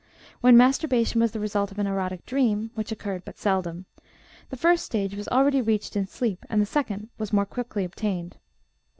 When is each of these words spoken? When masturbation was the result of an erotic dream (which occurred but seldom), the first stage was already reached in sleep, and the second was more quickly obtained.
When 0.39 0.57
masturbation 0.57 1.21
was 1.21 1.29
the 1.31 1.39
result 1.39 1.69
of 1.71 1.77
an 1.77 1.85
erotic 1.85 2.25
dream 2.25 2.71
(which 2.73 2.91
occurred 2.91 3.21
but 3.23 3.37
seldom), 3.37 3.85
the 4.49 4.57
first 4.57 4.83
stage 4.83 5.15
was 5.15 5.27
already 5.27 5.61
reached 5.61 5.95
in 5.95 6.07
sleep, 6.07 6.43
and 6.49 6.59
the 6.59 6.65
second 6.65 7.09
was 7.19 7.31
more 7.31 7.45
quickly 7.45 7.83
obtained. 7.85 8.37